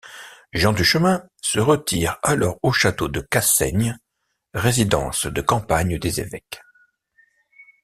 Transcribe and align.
Jean 0.51 0.73
Duchemin 0.73 1.23
se 1.43 1.59
retire 1.59 2.17
alors 2.23 2.57
au 2.63 2.71
château 2.71 3.07
de 3.07 3.19
Cassaigne, 3.21 3.99
résidence 4.55 5.27
de 5.27 5.41
campagne 5.43 5.99
des 5.99 6.19
évêques. 6.19 6.59